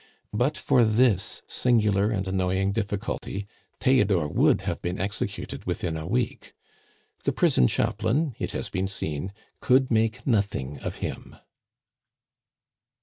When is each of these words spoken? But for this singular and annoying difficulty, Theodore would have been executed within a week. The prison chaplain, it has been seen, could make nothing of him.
But 0.33 0.57
for 0.57 0.83
this 0.83 1.43
singular 1.47 2.09
and 2.09 2.27
annoying 2.27 2.71
difficulty, 2.71 3.45
Theodore 3.79 4.27
would 4.27 4.61
have 4.61 4.81
been 4.81 4.99
executed 4.99 5.65
within 5.65 5.95
a 5.95 6.07
week. 6.07 6.55
The 7.23 7.31
prison 7.31 7.67
chaplain, 7.67 8.35
it 8.39 8.49
has 8.53 8.67
been 8.67 8.87
seen, 8.87 9.31
could 9.59 9.91
make 9.91 10.25
nothing 10.25 10.79
of 10.79 10.95
him. 11.05 11.35